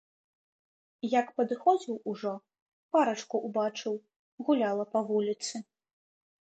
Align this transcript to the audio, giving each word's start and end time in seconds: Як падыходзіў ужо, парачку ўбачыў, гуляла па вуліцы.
Як 1.19 1.27
падыходзіў 1.41 1.95
ужо, 2.13 2.31
парачку 2.97 3.35
ўбачыў, 3.47 3.93
гуляла 4.47 4.83
па 4.97 5.09
вуліцы. 5.13 5.55